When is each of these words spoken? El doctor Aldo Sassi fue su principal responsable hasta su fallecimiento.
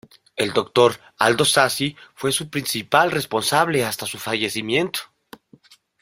El 0.35 0.51
doctor 0.51 0.99
Aldo 1.19 1.45
Sassi 1.45 1.95
fue 2.15 2.31
su 2.31 2.49
principal 2.49 3.11
responsable 3.11 3.85
hasta 3.85 4.07
su 4.07 4.17
fallecimiento. 4.17 5.01